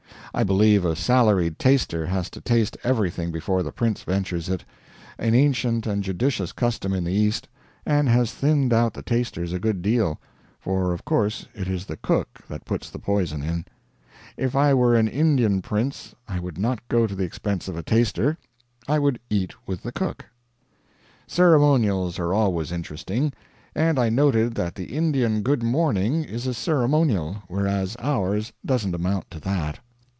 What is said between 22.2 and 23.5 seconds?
always interesting;